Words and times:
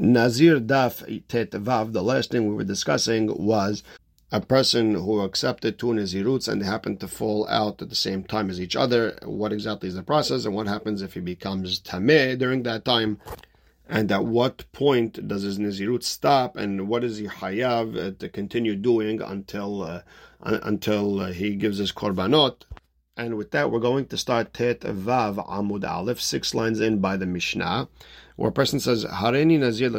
Nazir 0.00 0.60
Daf 0.60 1.22
Tet 1.26 1.50
Vav, 1.50 1.92
the 1.92 2.02
last 2.02 2.30
thing 2.30 2.46
we 2.48 2.54
were 2.54 2.62
discussing 2.62 3.26
was 3.36 3.82
a 4.30 4.40
person 4.40 4.94
who 4.94 5.20
accepted 5.20 5.76
two 5.76 5.88
Naziruts 5.88 6.46
and 6.46 6.62
they 6.62 6.66
happen 6.66 6.96
to 6.98 7.08
fall 7.08 7.48
out 7.48 7.82
at 7.82 7.88
the 7.88 7.96
same 7.96 8.22
time 8.22 8.48
as 8.48 8.60
each 8.60 8.76
other. 8.76 9.18
What 9.24 9.52
exactly 9.52 9.88
is 9.88 9.96
the 9.96 10.04
process 10.04 10.44
and 10.44 10.54
what 10.54 10.68
happens 10.68 11.02
if 11.02 11.14
he 11.14 11.20
becomes 11.20 11.80
Tameh 11.80 12.38
during 12.38 12.62
that 12.62 12.84
time? 12.84 13.18
And 13.88 14.12
at 14.12 14.24
what 14.24 14.70
point 14.70 15.26
does 15.26 15.42
his 15.42 15.58
Nazirut 15.58 16.04
stop 16.04 16.56
and 16.56 16.88
what 16.88 17.02
is 17.02 17.16
he 17.16 17.26
Hayav 17.26 17.96
uh, 17.96 18.10
to 18.18 18.28
continue 18.28 18.76
doing 18.76 19.20
until 19.20 19.82
uh, 19.82 20.02
until 20.40 21.20
uh, 21.20 21.32
he 21.32 21.56
gives 21.56 21.78
his 21.78 21.90
Korbanot? 21.90 22.62
And 23.16 23.36
with 23.36 23.50
that, 23.50 23.72
we're 23.72 23.80
going 23.80 24.06
to 24.06 24.16
start 24.16 24.54
Tet 24.54 24.80
Vav 24.80 25.44
Amud 25.48 25.88
Aleph, 25.88 26.20
six 26.20 26.54
lines 26.54 26.78
in 26.78 27.00
by 27.00 27.16
the 27.16 27.26
Mishnah, 27.26 27.88
where 28.38 28.50
a 28.50 28.52
person 28.52 28.78
says, 28.78 29.04
Hareni 29.04 29.58
Nazir 29.58 29.90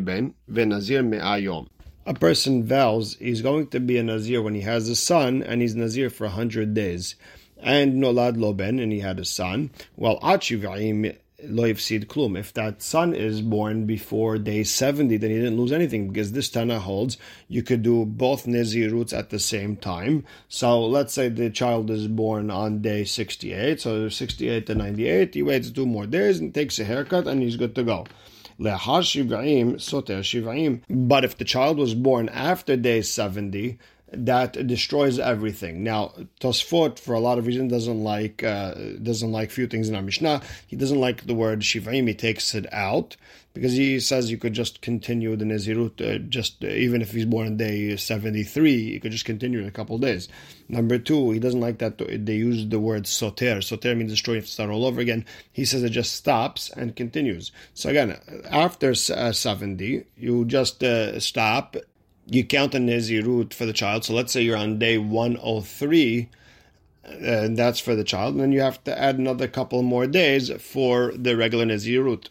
ben 0.00 0.34
ve 0.48 0.64
Nazir 0.64 1.00
me'ayom. 1.00 1.68
A 2.04 2.12
person 2.12 2.64
vows 2.64 3.14
he's 3.20 3.40
going 3.40 3.68
to 3.68 3.78
be 3.78 3.98
a 3.98 4.02
Nazir 4.02 4.42
when 4.42 4.56
he 4.56 4.62
has 4.62 4.88
a 4.88 4.96
son, 4.96 5.44
and 5.44 5.62
he's 5.62 5.76
Nazir 5.76 6.10
for 6.10 6.24
a 6.24 6.30
hundred 6.30 6.74
days. 6.74 7.14
And 7.62 8.02
Nolad 8.02 8.36
Loben, 8.36 8.82
and 8.82 8.90
he 8.90 8.98
had 8.98 9.20
a 9.20 9.24
son. 9.24 9.70
Well, 9.96 10.18
Achivayim 10.22 11.16
loiv 11.42 11.80
sid 11.80 12.08
klum. 12.08 12.38
If 12.38 12.52
that 12.54 12.82
son 12.82 13.14
is 13.14 13.40
born 13.40 13.86
before 13.86 14.38
day 14.38 14.64
70, 14.64 15.16
then 15.16 15.30
he 15.30 15.36
didn't 15.36 15.56
lose 15.56 15.72
anything 15.72 16.08
because 16.08 16.32
this 16.32 16.48
Tana 16.48 16.78
holds 16.78 17.18
you 17.48 17.62
could 17.62 17.82
do 17.82 18.04
both 18.04 18.46
Neziruts 18.46 19.16
at 19.16 19.30
the 19.30 19.38
same 19.38 19.76
time. 19.76 20.24
So 20.48 20.84
let's 20.84 21.12
say 21.12 21.28
the 21.28 21.50
child 21.50 21.90
is 21.90 22.06
born 22.06 22.50
on 22.50 22.82
day 22.82 23.04
68, 23.04 23.80
so 23.80 24.08
68 24.08 24.66
to 24.66 24.74
98, 24.74 25.34
he 25.34 25.42
waits 25.42 25.70
two 25.70 25.86
more 25.86 26.06
days 26.06 26.38
and 26.40 26.54
takes 26.54 26.78
a 26.78 26.84
haircut 26.84 27.26
and 27.26 27.42
he's 27.42 27.56
good 27.56 27.74
to 27.74 27.82
go. 27.82 28.06
But 28.56 28.84
if 31.24 31.38
the 31.38 31.44
child 31.44 31.76
was 31.76 31.94
born 31.94 32.28
after 32.28 32.76
day 32.76 33.02
70, 33.02 33.78
that 34.16 34.66
destroys 34.66 35.18
everything. 35.18 35.82
Now, 35.82 36.12
Tosfot, 36.40 36.98
for 36.98 37.14
a 37.14 37.20
lot 37.20 37.38
of 37.38 37.46
reasons, 37.46 37.70
doesn't 37.70 38.02
like 38.02 38.42
uh, 38.42 38.74
doesn't 39.02 39.32
like 39.32 39.50
few 39.50 39.66
things 39.66 39.88
in 39.88 39.94
our 39.94 40.02
Mishnah. 40.02 40.42
He 40.66 40.76
doesn't 40.76 41.00
like 41.00 41.26
the 41.26 41.34
word 41.34 41.60
shivaim. 41.60 42.08
He 42.08 42.14
takes 42.14 42.54
it 42.54 42.72
out 42.72 43.16
because 43.54 43.72
he 43.72 44.00
says 44.00 44.30
you 44.30 44.36
could 44.36 44.52
just 44.52 44.82
continue 44.82 45.36
the 45.36 45.44
Nezirut, 45.44 46.00
uh, 46.00 46.18
just 46.28 46.62
uh, 46.64 46.66
even 46.66 47.00
if 47.00 47.12
he's 47.12 47.24
born 47.24 47.46
on 47.46 47.56
day 47.56 47.96
73, 47.96 48.72
you 48.72 49.00
could 49.00 49.12
just 49.12 49.24
continue 49.24 49.60
in 49.60 49.66
a 49.66 49.70
couple 49.70 49.96
days. 49.96 50.28
Number 50.68 50.98
two, 50.98 51.30
he 51.30 51.38
doesn't 51.38 51.60
like 51.60 51.78
that 51.78 51.98
they 51.98 52.34
use 52.34 52.66
the 52.66 52.80
word 52.80 53.06
soter. 53.06 53.62
Soter 53.62 53.94
means 53.94 54.10
destroy, 54.10 54.40
start 54.40 54.70
all 54.70 54.84
over 54.84 55.00
again. 55.00 55.24
He 55.52 55.64
says 55.64 55.84
it 55.84 55.90
just 55.90 56.14
stops 56.14 56.68
and 56.70 56.96
continues. 56.96 57.52
So 57.74 57.90
again, 57.90 58.18
after 58.50 58.90
uh, 58.90 59.32
70, 59.32 60.04
you 60.16 60.44
just 60.46 60.82
uh, 60.82 61.20
stop 61.20 61.76
you 62.26 62.44
count 62.44 62.74
a 62.74 62.78
Nezirut 62.78 63.52
for 63.52 63.66
the 63.66 63.72
child. 63.72 64.04
So 64.04 64.14
let's 64.14 64.32
say 64.32 64.42
you're 64.42 64.56
on 64.56 64.78
day 64.78 64.98
103, 64.98 66.28
and 67.04 67.56
that's 67.56 67.80
for 67.80 67.94
the 67.94 68.04
child, 68.04 68.34
and 68.34 68.42
then 68.42 68.52
you 68.52 68.60
have 68.60 68.82
to 68.84 68.98
add 68.98 69.18
another 69.18 69.46
couple 69.46 69.82
more 69.82 70.06
days 70.06 70.50
for 70.60 71.12
the 71.14 71.36
regular 71.36 71.66
Nezirut. 71.66 72.28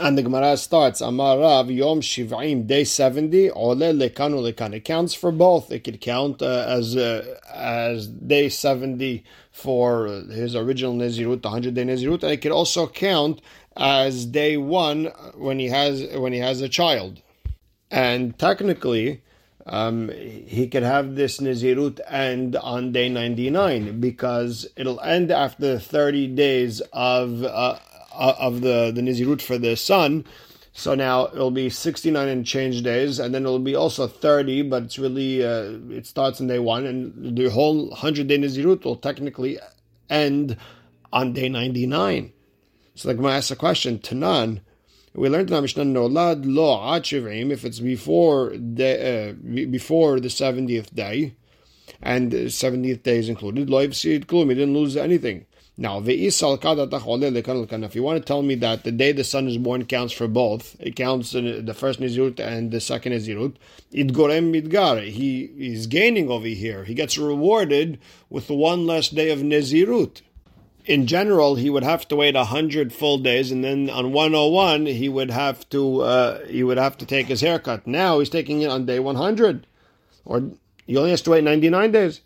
And 0.00 0.16
the 0.16 0.22
Gemara 0.22 0.56
starts, 0.56 1.00
Amar 1.00 1.38
Rav, 1.38 1.70
Yom 1.70 2.00
Shiv'im, 2.00 2.66
day 2.66 2.84
70, 2.84 3.50
Ole 3.50 3.74
Lekan. 3.76 4.72
It 4.72 4.84
counts 4.84 5.14
for 5.14 5.32
both. 5.32 5.72
It 5.72 5.82
could 5.82 6.00
count 6.00 6.40
uh, 6.40 6.64
as 6.68 6.96
uh, 6.96 7.36
as 7.52 8.06
day 8.06 8.48
70 8.48 9.24
for 9.50 10.06
his 10.06 10.54
original 10.54 10.94
Nezirut, 10.94 11.42
the 11.42 11.48
100 11.48 11.74
day 11.74 11.84
Nezirut, 11.84 12.22
and 12.22 12.32
it 12.32 12.42
could 12.42 12.52
also 12.52 12.86
count 12.86 13.40
as 13.76 14.26
day 14.26 14.56
one 14.56 15.06
when 15.36 15.58
he 15.58 15.66
has 15.66 16.06
when 16.16 16.32
he 16.32 16.38
has 16.38 16.60
a 16.60 16.68
child. 16.68 17.20
And 17.90 18.38
technically, 18.38 19.22
um, 19.68 20.08
he 20.10 20.66
could 20.66 20.82
have 20.82 21.14
this 21.14 21.38
Nazirut 21.38 22.00
end 22.08 22.56
on 22.56 22.92
day 22.92 23.08
99 23.08 24.00
because 24.00 24.66
it'll 24.76 25.00
end 25.00 25.30
after 25.30 25.78
30 25.78 26.28
days 26.28 26.80
of 26.92 27.44
uh, 27.44 27.78
uh, 28.18 28.34
of 28.38 28.62
the, 28.62 28.90
the 28.94 29.00
Nazirut 29.00 29.40
for 29.40 29.58
the 29.58 29.76
son. 29.76 30.24
So 30.72 30.94
now 30.94 31.26
it'll 31.26 31.50
be 31.50 31.70
69 31.70 32.28
and 32.28 32.46
change 32.46 32.82
days, 32.82 33.18
and 33.18 33.34
then 33.34 33.42
it'll 33.42 33.58
be 33.58 33.74
also 33.74 34.06
30, 34.06 34.62
but 34.62 34.84
it's 34.84 34.98
really, 34.98 35.44
uh, 35.44 35.78
it 35.90 36.06
starts 36.06 36.40
on 36.40 36.46
day 36.46 36.60
one, 36.60 36.86
and 36.86 37.36
the 37.36 37.50
whole 37.50 37.88
100 37.88 38.28
day 38.28 38.38
Nazirut 38.38 38.84
will 38.84 38.96
technically 38.96 39.58
end 40.08 40.56
on 41.12 41.32
day 41.32 41.48
99. 41.48 42.32
So 42.94 43.08
the 43.08 43.14
Gemara 43.14 43.34
asks 43.34 43.50
a 43.50 43.56
question, 43.56 43.98
Tanan, 43.98 44.60
we 45.14 45.28
learned 45.28 45.50
in 45.50 45.54
our 45.56 45.62
Mishnah 45.62 45.84
Nolad 45.84 46.42
Lo 46.44 46.78
Achivim 46.78 47.50
if 47.50 47.64
it's 47.64 47.80
before 47.80 48.52
the 48.56 49.30
uh, 49.30 49.66
before 49.70 50.20
the 50.20 50.30
seventieth 50.30 50.94
day, 50.94 51.34
and 52.00 52.52
seventieth 52.52 53.02
day 53.02 53.18
is 53.18 53.28
included. 53.28 53.68
Lo 53.70 53.86
Yivsid 53.86 54.26
Klum, 54.26 54.48
he 54.48 54.54
didn't 54.54 54.74
lose 54.74 54.96
anything. 54.96 55.46
Now, 55.80 56.02
if 56.04 56.08
you 57.94 58.02
want 58.02 58.16
to 58.16 58.26
tell 58.26 58.42
me 58.42 58.54
that 58.56 58.82
the 58.82 58.90
day 58.90 59.12
the 59.12 59.22
son 59.22 59.46
is 59.46 59.58
born 59.58 59.84
counts 59.84 60.12
for 60.12 60.26
both, 60.26 60.74
it 60.80 60.96
counts 60.96 61.30
the 61.30 61.72
first 61.72 62.00
Nizirut 62.00 62.40
and 62.40 62.72
the 62.72 62.80
second 62.80 63.12
Nizirut, 63.12 63.54
it 63.92 64.08
gorem 64.08 64.52
midgar. 64.52 65.08
He 65.08 65.42
is 65.56 65.86
gaining 65.86 66.30
over 66.30 66.48
here. 66.48 66.82
He 66.82 66.94
gets 66.94 67.16
rewarded 67.16 68.00
with 68.28 68.50
one 68.50 68.88
less 68.88 69.08
day 69.08 69.30
of 69.30 69.38
Nizirut 69.38 70.22
in 70.88 71.06
general, 71.06 71.56
he 71.56 71.68
would 71.68 71.84
have 71.84 72.08
to 72.08 72.16
wait 72.16 72.34
hundred 72.34 72.92
full 72.92 73.18
days, 73.18 73.52
and 73.52 73.62
then 73.62 73.90
on 73.90 74.12
101 74.12 74.86
he 74.86 75.08
would 75.08 75.30
have 75.30 75.68
to 75.68 76.00
uh, 76.00 76.46
he 76.46 76.64
would 76.64 76.78
have 76.78 76.96
to 76.98 77.06
take 77.06 77.26
his 77.26 77.42
haircut. 77.42 77.86
Now 77.86 78.18
he's 78.18 78.30
taking 78.30 78.62
it 78.62 78.70
on 78.70 78.86
day 78.86 78.98
one 78.98 79.16
hundred, 79.16 79.66
or 80.24 80.50
he 80.86 80.96
only 80.96 81.10
has 81.10 81.22
to 81.22 81.30
wait 81.30 81.44
ninety 81.44 81.68
nine 81.68 81.92
days. 81.92 82.22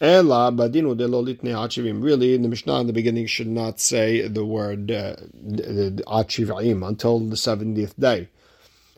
Ela 0.00 0.52
badinu 0.52 2.02
Really, 2.02 2.34
in 2.34 2.42
the 2.42 2.48
Mishnah 2.48 2.80
in 2.80 2.86
the 2.86 2.92
beginning 2.92 3.26
should 3.26 3.48
not 3.48 3.80
say 3.80 4.26
the 4.28 4.44
word 4.44 4.90
uh, 4.90 5.16
until 6.82 7.20
the 7.20 7.36
seventieth 7.36 7.98
day, 7.98 8.28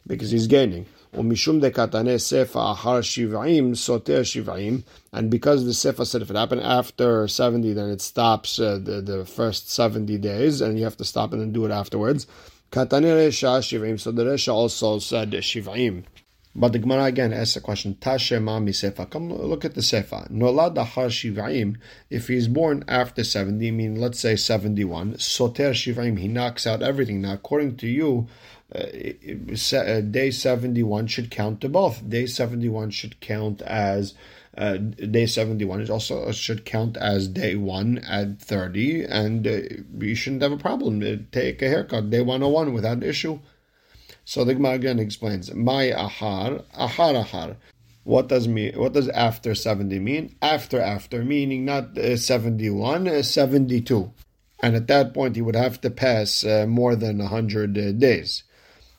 because 0.06 0.31
he's 0.31 0.47
gaining. 0.47 0.87
ומשום 1.13 1.59
דקתנה 1.59 2.18
ספא 2.18 2.72
אחר 2.72 3.02
שבעים 3.02 3.75
סותר 3.75 4.24
שבעים, 4.24 4.81
and 5.13 5.30
because 5.31 5.66
the 5.66 5.72
sefa 5.72 6.06
said 6.06 6.22
if 6.22 6.30
it 6.30 6.35
happened 6.35 6.62
after 6.62 7.28
70, 7.28 7.74
then 7.74 7.90
it 7.90 8.00
stops 8.02 8.59
uh, 8.59 8.78
the, 8.81 9.02
the 9.02 9.25
first 9.25 9.72
70 9.72 10.18
days, 10.19 10.62
and 10.62 10.78
you 10.78 10.84
have 10.84 10.97
to 10.97 11.06
stop 11.06 11.34
and 11.34 11.41
then 11.41 11.52
do 11.52 11.66
it 11.66 11.72
afterwards. 11.72 12.28
Katane 12.72 13.09
resha 13.19 13.59
shivim, 13.59 14.00
so 14.00 14.12
the 14.12 14.24
resha 14.24 14.53
also 14.53 15.00
said 15.00 15.31
shivim. 15.31 16.03
But 16.56 16.74
the 16.74 16.80
Gemara 16.80 17.06
again 17.06 17.31
asks 17.31 17.56
a 17.56 17.62
question. 17.62 17.96
Tashema 17.96 18.62
mi 18.62 18.72
sefa. 18.72 19.09
Come 19.09 19.31
look 19.31 19.66
at 19.66 19.75
the 19.75 19.81
sefa. 19.81 20.30
Nolad 20.30 20.75
ahar 20.75 21.07
shivim. 21.07 21.78
If 22.09 22.28
he's 22.28 22.47
born 22.47 22.84
after 22.88 23.24
70, 23.24 23.68
I 23.68 23.72
mean, 23.72 23.96
let's 23.96 24.19
say 24.19 24.35
71, 24.35 25.18
soter 25.19 25.72
shivim, 25.72 26.19
he 26.19 26.28
knocks 26.28 26.68
out 26.68 26.84
everything. 26.84 27.22
Now, 27.22 27.34
according 27.34 27.78
to 27.78 27.88
you, 27.88 28.28
uh, 28.75 29.77
uh, 29.77 30.01
day 30.01 30.31
71 30.31 31.07
should 31.07 31.31
count 31.31 31.61
to 31.61 31.69
both. 31.69 32.09
Day 32.09 32.27
71 32.27 32.91
should 32.91 33.21
count 33.21 33.62
as 33.62 34.15
uh, 34.57 34.77
day 34.77 35.27
71 35.27 35.81
is 35.81 35.91
also 35.91 36.25
uh, 36.25 36.33
should 36.33 36.65
count 36.65 36.97
as 36.97 37.27
day 37.27 37.57
1 37.57 37.99
at 37.99 38.41
30 38.41 39.05
and 39.05 39.47
uh, 39.47 39.61
you 39.99 40.15
shouldn't 40.15 40.43
have 40.43 40.53
a 40.53 40.57
problem 40.57 41.29
take 41.33 41.61
a 41.61 41.69
haircut. 41.69 42.11
Day 42.11 42.21
101 42.21 42.73
without 42.73 43.03
issue. 43.03 43.41
So 44.25 44.45
the 44.45 44.55
Gemara 44.55 44.75
again 44.75 44.99
explains 44.99 45.53
my 45.53 45.87
ahar 45.91 46.65
ahar 46.75 47.25
ahar. 47.25 47.56
What 48.05 48.29
does 48.29 48.47
me 48.47 48.73
what 48.73 48.93
does 48.93 49.09
after 49.09 49.55
70 49.55 49.99
mean? 49.99 50.37
After 50.41 50.81
after 50.81 51.25
meaning 51.25 51.65
not 51.65 51.99
uh, 51.99 52.17
71 52.17 53.09
uh, 53.09 53.23
72 53.23 54.12
and 54.62 54.77
at 54.77 54.87
that 54.87 55.12
point 55.12 55.37
he 55.37 55.43
would 55.43 55.56
have 55.56 55.81
to 55.81 55.91
pass 55.91 56.45
more 56.45 56.95
than 56.95 57.19
100 57.19 57.99
days 57.99 58.44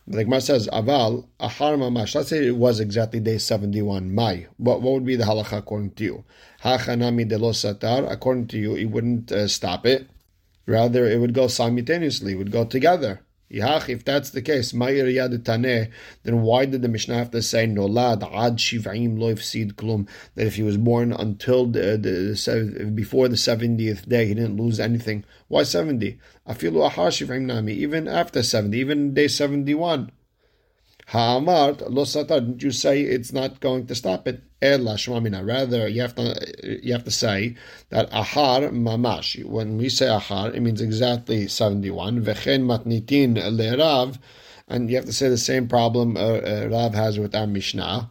the 0.08 0.24
Gemara 0.24 0.42
says, 0.42 0.68
Aval, 0.68 1.26
Ahar 1.40 1.78
Mamash. 1.78 2.14
Let's 2.14 2.30
say 2.30 2.48
it 2.48 2.58
was 2.58 2.80
exactly 2.80 3.20
day 3.20 3.40
71, 3.40 4.14
May. 4.14 4.48
What, 4.58 4.82
what 4.82 4.94
would 4.94 5.06
be 5.06 5.16
the 5.16 5.24
halacha 5.24 5.58
according 5.58 5.92
to 5.92 6.04
you? 6.04 6.24
Hachanami 6.64 7.28
de 7.28 7.38
los 7.40 7.64
satar. 7.64 8.10
According 8.12 8.48
to 8.48 8.58
you, 8.58 8.76
it 8.76 8.86
wouldn't 8.86 9.32
uh, 9.32 9.48
stop 9.48 9.86
it. 9.86 10.08
Rather, 10.68 11.10
it 11.10 11.20
would 11.20 11.34
go 11.34 11.48
simultaneously, 11.48 12.34
it 12.34 12.36
would 12.36 12.52
go 12.52 12.66
together. 12.66 13.22
If 13.48 14.04
that's 14.04 14.32
the 14.32 14.42
case, 14.42 14.72
then 14.72 16.42
why 16.42 16.66
did 16.66 16.82
the 16.82 16.88
Mishnah 16.88 17.16
have 17.16 17.30
to 17.32 17.42
say 17.42 17.68
nolad 17.68 18.24
ad 18.24 18.58
shiv'im 18.58 19.20
lo 19.20 19.36
klum? 19.36 20.08
That 20.34 20.48
if 20.48 20.56
he 20.56 20.64
was 20.64 20.78
born 20.78 21.14
until 21.14 21.68
the, 21.68 21.98
the, 21.98 22.34
the, 22.34 22.86
before 22.86 23.28
the 23.28 23.38
seventieth 23.38 24.10
day, 24.10 24.26
he 24.26 24.34
didn't 24.34 24.58
lose 24.58 24.80
anything. 24.80 25.26
Why 25.48 25.62
seventy? 25.64 26.20
Afilu 26.48 26.90
ahar 26.90 27.10
shiv'im 27.10 27.44
nami. 27.44 27.74
Even 27.74 28.08
after 28.08 28.42
seventy, 28.42 28.80
even 28.80 29.14
day 29.14 29.28
seventy-one. 29.28 30.12
Ha'amart 31.08 31.82
lo 31.90 32.04
satar. 32.04 32.40
Didn't 32.40 32.64
you 32.64 32.72
say 32.72 33.02
it's 33.02 33.32
not 33.32 33.60
going 33.60 33.86
to 33.86 33.94
stop 33.94 34.28
it? 34.28 34.42
Rather, 35.44 35.88
you 35.88 36.02
have 36.02 36.16
to 36.16 36.80
you 36.84 36.94
have 36.94 37.04
to 37.04 37.12
say 37.12 37.56
that 37.90 38.10
ahar 38.12 38.70
mamash. 38.72 39.44
When 39.46 39.78
we 39.78 39.90
say 39.90 40.08
ahar, 40.08 40.54
it 40.54 40.62
means 40.62 40.82
exactly 40.82 41.48
seventy-one. 41.48 42.22
Vechen 42.22 42.66
matnitin 42.66 43.36
le'rav. 43.38 44.18
And 44.68 44.90
you 44.90 44.96
have 44.96 45.06
to 45.06 45.14
say 45.14 45.30
the 45.30 45.38
same 45.38 45.68
problem 45.68 46.18
uh, 46.18 46.20
uh, 46.20 46.68
Rav 46.72 46.96
has 46.96 47.20
with 47.20 47.36
our 47.36 47.46
Mishnah. 47.46 48.10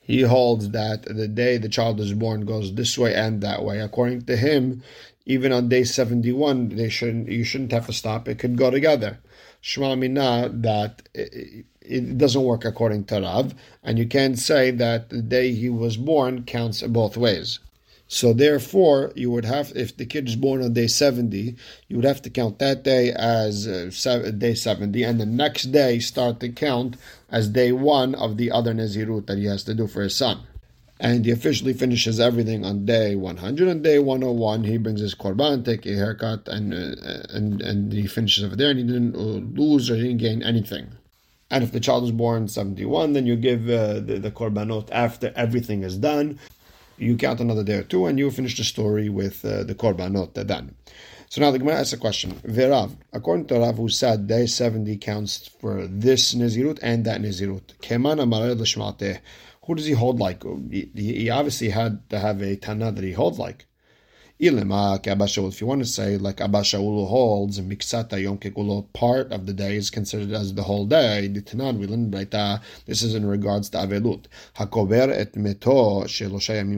He 0.00 0.22
holds 0.22 0.70
that 0.70 1.04
the 1.04 1.28
day 1.28 1.58
the 1.58 1.68
child 1.68 2.00
is 2.00 2.12
born 2.12 2.44
goes 2.44 2.74
this 2.74 2.98
way 2.98 3.14
and 3.14 3.40
that 3.42 3.64
way. 3.64 3.78
According 3.78 4.22
to 4.22 4.36
him, 4.36 4.82
even 5.26 5.52
on 5.52 5.68
day 5.68 5.84
71, 5.84 6.70
they 6.70 6.88
shouldn't, 6.88 7.28
you 7.28 7.44
shouldn't 7.44 7.70
have 7.70 7.86
to 7.86 7.92
stop. 7.92 8.26
It 8.26 8.40
could 8.40 8.58
go 8.58 8.70
together. 8.70 9.20
Shema 9.62 9.94
Mina, 9.94 10.50
that 10.52 11.08
it, 11.14 12.18
doesn't 12.18 12.42
work 12.42 12.64
according 12.64 13.04
to 13.04 13.20
Rav, 13.20 13.54
and 13.82 13.96
you 13.96 14.06
can't 14.06 14.36
say 14.38 14.72
that 14.72 15.08
the 15.10 15.22
day 15.22 15.54
he 15.54 15.70
was 15.70 15.96
born 15.96 16.42
counts 16.44 16.82
both 16.82 17.16
ways. 17.16 17.60
So 18.08 18.32
therefore, 18.32 19.12
you 19.14 19.30
would 19.30 19.44
have, 19.44 19.72
if 19.76 19.96
the 19.96 20.04
kid 20.04 20.28
is 20.28 20.36
born 20.36 20.62
on 20.62 20.74
day 20.74 20.88
70, 20.88 21.56
you 21.88 21.96
would 21.96 22.04
have 22.04 22.20
to 22.22 22.30
count 22.30 22.58
that 22.58 22.82
day 22.82 23.12
as 23.12 23.68
uh, 23.68 24.32
day 24.36 24.54
70, 24.54 25.02
and 25.04 25.20
the 25.20 25.26
next 25.26 25.70
day 25.72 26.00
start 26.00 26.40
to 26.40 26.48
count 26.48 26.96
as 27.30 27.48
day 27.48 27.70
one 27.70 28.16
of 28.16 28.36
the 28.36 28.50
other 28.50 28.74
Nazirut 28.74 29.26
that 29.28 29.38
he 29.38 29.46
has 29.46 29.62
to 29.64 29.74
do 29.74 29.86
for 29.86 30.02
his 30.02 30.16
son. 30.16 30.42
And 31.02 31.26
he 31.26 31.32
officially 31.32 31.72
finishes 31.72 32.20
everything 32.20 32.64
on 32.64 32.86
day 32.86 33.16
100. 33.16 33.68
On 33.68 33.82
day 33.82 33.98
101, 33.98 34.64
he 34.64 34.78
brings 34.78 35.00
his 35.00 35.16
korban, 35.16 35.64
take 35.64 35.84
a 35.84 35.94
haircut, 35.94 36.46
and 36.46 36.72
uh, 36.72 37.26
and 37.36 37.60
and 37.60 37.92
he 37.92 38.06
finishes 38.06 38.44
over 38.44 38.54
there, 38.54 38.70
and 38.70 38.78
he 38.78 38.86
didn't 38.86 39.16
lose 39.58 39.90
or 39.90 39.96
he 39.96 40.02
didn't 40.04 40.18
gain 40.18 40.42
anything. 40.42 40.92
And 41.50 41.64
if 41.64 41.72
the 41.72 41.80
child 41.80 42.04
is 42.04 42.12
born 42.12 42.48
71, 42.48 43.12
then 43.12 43.26
you 43.26 43.36
give 43.36 43.68
uh, 43.68 43.94
the, 44.00 44.18
the 44.18 44.30
korbanot 44.30 44.88
after 44.90 45.32
everything 45.36 45.82
is 45.82 45.98
done 45.98 46.38
you 47.02 47.16
count 47.16 47.40
another 47.40 47.64
day 47.64 47.74
or 47.74 47.82
two, 47.82 48.06
and 48.06 48.18
you 48.18 48.30
finish 48.30 48.56
the 48.56 48.64
story 48.64 49.08
with 49.08 49.44
uh, 49.44 49.64
the 49.64 49.74
korbanot 49.74 50.34
then. 50.34 50.74
So 51.28 51.40
now 51.40 51.50
the 51.50 51.58
Gemara 51.58 51.76
asks 51.76 51.94
a 51.94 51.96
question. 51.96 52.32
Verav, 52.46 52.94
according 53.12 53.46
to 53.46 53.58
Rav, 53.58 53.76
who 53.76 53.88
said 53.88 54.26
day 54.26 54.46
70 54.46 54.98
counts 54.98 55.48
for 55.60 55.86
this 55.86 56.34
Nezirut 56.34 56.78
and 56.82 57.04
that 57.06 57.22
Nizirut. 57.22 57.74
Keman 57.80 58.20
Who 59.66 59.76
does 59.76 59.86
he 59.86 59.92
hold 59.92 60.18
like? 60.18 60.42
He, 60.70 61.30
obviously 61.30 61.68
had 61.68 62.08
to 62.10 62.18
have 62.18 62.42
a 62.42 62.56
Tana 62.56 62.90
that 62.90 63.04
he 63.04 63.12
holds 63.12 63.38
like. 63.38 63.66
If 64.44 65.60
you 65.60 65.66
want 65.68 65.82
to 65.82 65.86
say 65.86 66.16
like 66.16 66.40
Abba 66.40 66.62
Shaul 66.62 67.06
holds, 67.06 67.60
Miksata 67.60 68.20
Yom 68.20 68.38
Kekulo, 68.38 68.92
part 68.92 69.30
of 69.30 69.46
the 69.46 69.52
day 69.52 69.76
is 69.76 69.88
considered 69.88 70.32
as 70.32 70.54
the 70.54 70.64
whole 70.64 70.84
day. 70.84 71.28
The 71.28 71.42
Ditanan, 71.42 71.78
we 71.78 71.86
learn 71.86 72.10
This 72.86 73.02
is 73.02 73.14
in 73.14 73.24
regards 73.24 73.70
to 73.70 73.78
Avelut. 73.78 74.24
Hakover 74.56 75.12
et 75.12 75.34
meto 75.34 76.02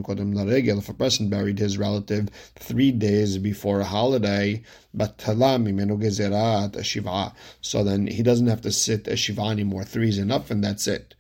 kodem. 0.04 0.78
If 0.78 0.88
a 0.90 0.92
person 0.92 1.30
buried 1.30 1.58
his 1.58 1.78
relative 1.78 2.28
three 2.56 2.92
days 2.92 3.38
before 3.38 3.80
a 3.80 3.84
holiday, 3.84 4.62
shiva. 6.82 7.32
So 7.62 7.82
then 7.82 8.06
he 8.08 8.22
doesn't 8.22 8.46
have 8.46 8.60
to 8.60 8.72
sit 8.72 9.08
a 9.08 9.16
shiva 9.16 9.44
anymore. 9.44 9.84
Three 9.84 10.10
is 10.10 10.18
enough, 10.18 10.50
and 10.50 10.62
that's 10.62 10.86
it. 10.86 11.14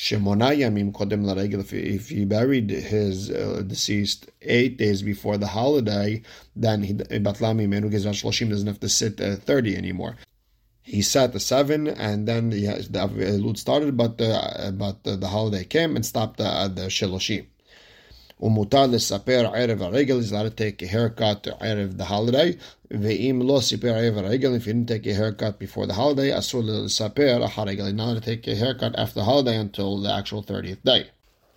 Shemona 0.00 0.56
Yamim 0.56 0.92
Kodem 0.92 1.22
if 1.74 2.08
he 2.08 2.24
buried 2.24 2.70
his 2.70 3.30
uh, 3.30 3.62
deceased 3.66 4.30
eight 4.40 4.78
days 4.78 5.02
before 5.02 5.36
the 5.36 5.48
holiday, 5.48 6.22
then 6.56 6.82
he 6.82 6.94
Batlami 6.94 7.68
Menu 7.68 7.90
Shloshim 7.90 8.48
doesn't 8.48 8.66
have 8.66 8.80
to 8.80 8.88
sit 8.88 9.20
uh, 9.20 9.36
30 9.36 9.76
anymore. 9.76 10.16
He 10.82 11.02
sat 11.02 11.34
the 11.34 11.38
seven, 11.38 11.86
and 11.86 12.26
then 12.26 12.48
the, 12.48 12.64
the 12.88 12.98
Avilut 12.98 13.58
started, 13.58 13.94
but 13.98 14.18
uh, 14.22 14.70
but 14.70 15.04
the 15.04 15.28
holiday 15.28 15.64
came 15.64 15.96
and 15.96 16.06
stopped 16.06 16.38
the, 16.38 16.72
the 16.74 16.86
Shiloshim. 16.86 17.49
ומותר 18.39 18.85
לספר 18.85 19.51
ערב 19.53 19.81
הרגל, 19.81 20.19
is 20.19 20.31
allowed 20.31 20.49
to 20.49 20.59
take 20.59 20.83
a 20.83 20.87
haircut 20.87 21.47
ערב 21.59 22.01
the 22.01 22.05
holiday, 22.05 22.53
ואם 22.91 23.41
לא 23.45 23.59
סיפר 23.61 23.87
ערב 23.87 24.17
הרגל, 24.17 24.55
if 24.55 24.61
you 24.61 24.73
didn't 24.73 24.89
take 24.89 25.07
a 25.07 25.13
haircut 25.13 25.59
before 25.59 25.87
the 25.87 25.93
holiday, 25.93 26.39
אסור 26.39 26.61
לספר 26.63 27.45
אחר 27.45 27.61
הרגל, 27.61 27.91
not 27.91 28.21
to 28.21 28.25
take 28.25 28.47
a 28.47 28.55
haircut 28.55 28.95
after 28.95 29.19
the 29.19 29.23
holiday 29.23 29.57
until 29.57 30.01
the 30.01 30.11
actual 30.11 30.43
30th 30.43 30.83
day. 30.85 31.05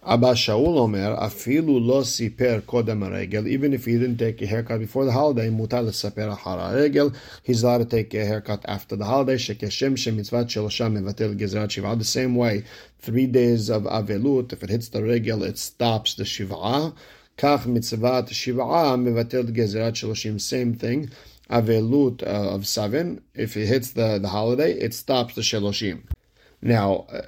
Abba 0.05 0.33
Shaul 0.33 0.77
Omer, 0.79 1.15
afilu 1.15 1.79
lo 1.79 2.01
siper 2.01 2.59
kodem 2.63 3.09
regel, 3.09 3.47
even 3.47 3.71
if 3.71 3.85
he 3.85 3.93
didn't 3.93 4.17
take 4.17 4.41
a 4.41 4.45
haircut 4.45 4.79
before 4.79 5.05
the 5.05 5.13
holiday, 5.13 5.49
mutal 5.49 5.93
saper 5.93 6.27
ahara 6.27 6.75
regel, 6.75 7.13
he's 7.41 7.63
allowed 7.63 7.77
to 7.77 7.85
take 7.85 8.13
a 8.13 8.25
haircut 8.25 8.65
after 8.67 8.97
the 8.97 9.05
holiday, 9.05 9.35
shekeshem 9.35 9.93
shemitzvat 9.93 10.47
shelosha 10.47 10.91
mevatel 10.91 11.39
gezrat 11.39 11.71
shiva. 11.71 11.95
The 11.95 12.03
same 12.03 12.35
way, 12.35 12.65
three 12.99 13.27
days 13.27 13.69
of 13.69 13.83
avelut, 13.83 14.51
if 14.51 14.61
it 14.61 14.69
hits 14.69 14.89
the 14.89 15.01
regel, 15.01 15.41
it 15.41 15.57
stops 15.57 16.15
the 16.15 16.25
shiva. 16.25 16.93
Kach 17.37 17.63
mitzvat 17.65 18.29
shiva 18.29 18.61
mevatel 18.61 19.55
gezrat 19.55 19.93
sheloshim, 19.93 20.41
same 20.41 20.75
thing. 20.75 21.11
Avelut 21.49 22.23
uh, 22.23 22.55
of 22.55 22.67
seven, 22.67 23.21
if 23.33 23.55
it 23.55 23.67
hits 23.67 23.91
the, 23.91 24.19
the 24.19 24.27
holiday, 24.27 24.73
it 24.73 24.93
stops 24.93 25.35
the 25.35 25.41
sheloshim. 25.41 26.01
Now, 26.63 27.07
uh, 27.11 27.21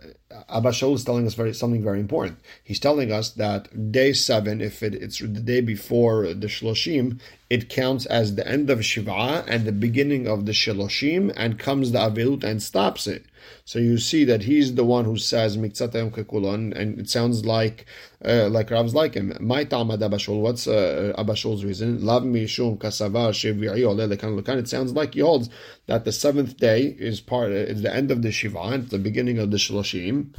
Abba 0.48 0.70
Shaul 0.70 0.96
is 0.96 1.04
telling 1.04 1.28
us 1.28 1.34
very, 1.34 1.54
something 1.54 1.84
very 1.84 2.00
important. 2.00 2.40
He's 2.64 2.80
telling 2.80 3.12
us 3.12 3.32
that 3.32 3.92
day 3.92 4.14
seven, 4.14 4.62
if 4.62 4.82
it, 4.82 4.96
it's 4.96 5.20
the 5.20 5.28
day 5.28 5.60
before 5.60 6.34
the 6.34 6.48
Shloshim, 6.48 7.20
it 7.50 7.68
counts 7.68 8.06
as 8.06 8.36
the 8.36 8.48
end 8.48 8.70
of 8.70 8.86
Shiva 8.86 9.44
and 9.46 9.66
the 9.66 9.74
beginning 9.74 10.26
of 10.26 10.46
the 10.46 10.54
Shloshim 10.54 11.34
and 11.36 11.60
comes 11.60 11.92
the 11.92 12.00
Avilut 12.00 12.46
and 12.46 12.64
stops 12.64 13.08
it. 13.08 13.26
So 13.66 13.80
you 13.80 13.98
see 13.98 14.26
that 14.26 14.44
he's 14.44 14.76
the 14.76 14.84
one 14.84 15.06
who 15.06 15.18
says 15.18 15.58
Mikzatayim 15.58 16.12
Kekulon, 16.12 16.76
and 16.76 17.00
it 17.00 17.10
sounds 17.10 17.46
like 17.46 17.86
uh, 18.24 18.50
like 18.50 18.70
Rav's 18.70 18.94
like 18.94 19.14
him. 19.14 19.36
My 19.40 19.66
Tamad 19.66 20.02
Abba 20.02 20.18
Shaul, 20.18 20.42
what's 20.42 20.68
uh, 20.68 21.14
Abba 21.18 21.34
Shaul's 21.34 21.64
reason? 21.64 22.06
Love 22.06 22.24
Lav 22.24 22.32
Mishum 22.32 22.78
Kasavar 22.78 23.32
Shevi'i 23.32 24.60
It 24.60 24.68
sounds 24.68 24.94
like 24.94 25.14
he 25.14 25.20
holds 25.22 25.50
that 25.88 26.06
the 26.06 26.12
seventh 26.12 26.58
day 26.58 26.96
is 27.00 27.22
part 27.22 27.52
is 27.52 27.82
the 27.82 27.94
end 27.94 28.12
of 28.12 28.22
the 28.22 28.32
Shiva, 28.32 28.60
and 28.60 28.84
it's 28.84 28.92
the 28.92 29.00
beginning 29.00 29.40
of 29.40 29.52
the 29.52 29.58
Shloshim, 29.58 30.34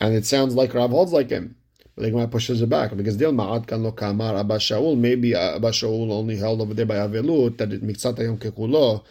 and 0.00 0.14
it 0.14 0.26
sounds 0.26 0.54
like 0.54 0.74
Rav 0.74 0.90
holds 0.90 1.12
like 1.12 1.30
him. 1.30 1.56
But 1.96 2.10
Gemara 2.10 2.26
pushes 2.26 2.60
it 2.60 2.68
back 2.68 2.96
because 2.96 3.16
Dil 3.16 3.32
Ma'ad 3.32 3.68
Kan 3.68 3.84
Lo 3.84 3.92
Kamar 3.92 4.36
Abba 4.36 4.56
Shaul. 4.56 4.98
Maybe 4.98 5.34
Abba 5.34 5.70
Shaul 5.70 6.10
only 6.10 6.36
held 6.36 6.60
over 6.60 6.74
there 6.74 6.86
by 6.86 6.96
Avelut 6.96 7.58
that 7.58 7.72
it 7.72 7.82
Mikzat 7.84 8.18
Yom 8.18 8.38
Kekulo. 8.38 9.04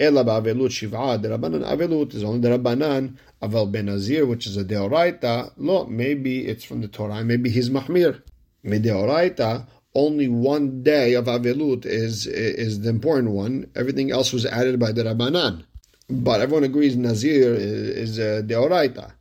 Ela 0.00 0.24
ba'avelut 0.24 0.70
shiv'a 0.70 1.22
derabanan. 1.22 1.62
Avelut 1.62 2.14
is 2.14 2.24
only 2.24 2.40
derabanan. 2.40 3.18
Aval 3.42 3.70
benazir, 3.70 4.26
which 4.26 4.46
is 4.46 4.56
a 4.56 4.64
deoraita. 4.64 5.52
Lo, 5.58 5.84
maybe 5.84 6.46
it's 6.46 6.64
from 6.64 6.80
the 6.80 6.88
Torah. 6.88 7.22
Maybe 7.22 7.50
he's 7.50 7.68
mahmir. 7.68 8.22
Mideoraita, 8.64 9.66
only 9.94 10.26
one 10.28 10.82
day 10.82 11.12
of 11.12 11.26
avelut 11.26 11.84
is 11.84 12.26
is 12.26 12.80
the 12.80 12.88
important 12.88 13.32
one. 13.32 13.70
Everything 13.76 14.10
else 14.10 14.32
was 14.32 14.46
added 14.46 14.80
by 14.80 14.90
the 14.90 15.02
rabbanan. 15.02 15.64
But 16.08 16.40
everyone 16.40 16.64
agrees 16.64 16.96
Nazir 16.96 17.54
is, 17.54 18.18
deoraita. 18.18 19.12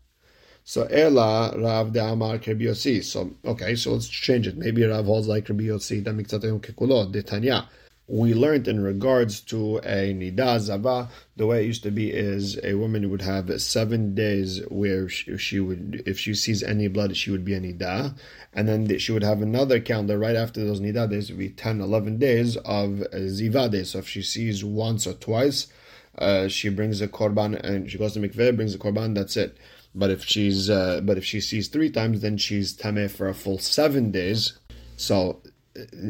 So 0.64 0.84
Ela 0.84 1.54
Rav 1.58 1.92
de 1.92 2.00
Amar. 2.00 2.40
So 3.04 3.32
okay, 3.46 3.76
so 3.76 3.92
let's 3.94 4.08
change 4.08 4.48
it. 4.48 4.58
Maybe 4.58 4.84
Rav 4.86 5.06
holds 5.06 5.28
like 5.28 5.46
Krebiosi. 5.46 6.04
That 6.06 6.14
makes 6.14 6.32
kekulo 6.32 7.12
de 7.12 7.22
Tanya. 7.22 7.68
We 8.12 8.34
learned 8.34 8.68
in 8.68 8.82
regards 8.82 9.40
to 9.42 9.78
a 9.78 10.14
nida 10.16 10.60
zava, 10.60 11.10
the 11.38 11.46
way 11.46 11.64
it 11.64 11.68
used 11.68 11.84
to 11.84 11.92
be 11.92 12.12
is 12.12 12.60
a 12.64 12.74
woman 12.74 13.12
would 13.12 13.22
have 13.22 13.62
seven 13.62 14.16
days 14.16 14.62
where 14.70 15.08
she, 15.08 15.38
she 15.38 15.60
would, 15.60 16.02
if 16.08 16.18
she 16.18 16.34
sees 16.34 16.64
any 16.64 16.88
blood, 16.88 17.16
she 17.16 17.30
would 17.30 17.46
be 17.46 17.54
a 17.54 17.62
nida, 17.62 18.18
and 18.52 18.68
then 18.68 18.98
she 18.98 19.12
would 19.12 19.22
have 19.22 19.44
another 19.44 19.80
calendar 19.80 20.18
right 20.18 20.36
after 20.36 20.66
those 20.66 20.82
nida 20.82 21.08
days 21.08 21.30
would 21.30 21.38
be 21.38 21.50
10, 21.50 21.82
11 21.82 22.18
days 22.18 22.58
of 22.58 23.04
ziva 23.14 23.70
days. 23.70 23.92
So 23.92 24.00
if 24.00 24.10
she 24.10 24.24
sees 24.24 24.66
once 24.66 25.06
or 25.06 25.14
twice, 25.14 25.68
uh, 26.18 26.48
she 26.48 26.70
brings 26.70 27.02
a 27.02 27.08
korban 27.08 27.60
and 27.64 27.92
she 27.92 28.00
goes 28.00 28.14
to 28.14 28.20
mikveh, 28.20 28.56
brings 28.56 28.74
a 28.74 28.80
korban. 28.80 29.14
That's 29.14 29.38
it. 29.38 29.56
But 29.94 30.10
if 30.10 30.26
she's 30.26 30.68
uh, 30.68 31.02
but 31.04 31.18
if 31.20 31.26
she 31.26 31.42
sees 31.42 31.68
three 31.68 31.92
times, 31.92 32.22
then 32.22 32.38
she's 32.38 32.76
tameh 32.76 33.10
for 33.10 33.28
a 33.28 33.34
full 33.34 33.60
seven 33.60 34.12
days. 34.12 34.58
So, 34.98 35.42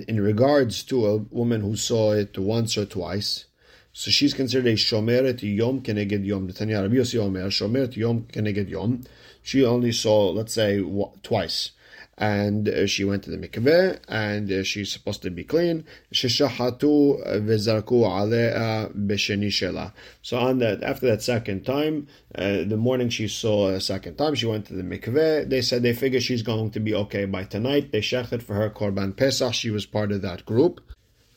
in 0.08 0.22
regards 0.22 0.84
to 0.84 1.06
a 1.06 1.18
woman 1.18 1.62
who 1.62 1.76
saw 1.76 2.14
it 2.14 2.38
once 2.38 2.78
or 2.78 2.86
twice, 2.86 3.46
so 3.92 4.12
she's 4.12 4.34
considered 4.34 4.68
a 4.68 4.76
shomeret 4.76 5.42
yom 5.42 5.82
keneged 5.82 6.26
yom. 6.26 6.48
The 6.48 6.54
Tanya 6.54 6.82
Rabbi 6.82 6.96
Yossi 6.96 7.20
Omer 7.20 7.50
shomeret 7.50 7.96
yom 7.96 8.28
keneged 8.32 8.70
yom. 8.70 9.04
She 9.42 9.66
only 9.66 9.92
saw, 9.92 10.30
let's 10.30 10.54
say, 10.54 10.82
twice 11.24 11.72
and 12.20 12.68
uh, 12.68 12.86
she 12.86 13.06
went 13.06 13.24
to 13.24 13.32
the 13.32 13.38
mikveh, 13.38 13.98
and 14.10 14.52
uh, 14.52 14.62
she's 14.64 14.92
supposed 14.92 15.22
to 15.22 15.30
be 15.30 15.46
clean. 15.46 15.86
Sheshahatu 16.14 17.26
v'zarku 17.46 18.06
alea 18.06 18.90
b'sheni 18.94 19.48
shela. 19.48 19.94
So 20.22 20.38
on 20.38 20.60
that, 20.60 20.84
after 20.84 21.08
that 21.08 21.22
second 21.22 21.66
time, 21.66 22.08
uh, 22.36 22.64
the 22.66 22.76
morning 22.76 23.08
she 23.08 23.30
saw 23.30 23.70
a 23.70 23.80
second 23.80 24.18
time, 24.18 24.36
she 24.36 24.46
went 24.46 24.66
to 24.66 24.74
the 24.74 24.84
mikveh. 24.84 25.50
They 25.50 25.62
said 25.62 25.82
they 25.82 25.94
figure 25.94 26.20
she's 26.20 26.44
going 26.44 26.72
to 26.72 26.82
be 26.82 26.94
okay 26.94 27.24
by 27.24 27.46
tonight. 27.46 27.94
They 27.94 28.02
shechted 28.02 28.44
for 28.44 28.56
her 28.56 28.70
korban 28.70 29.16
pesach. 29.16 29.54
She 29.54 29.72
was 29.72 29.86
part 29.86 30.12
of 30.12 30.22
that 30.22 30.46
group. 30.46 30.82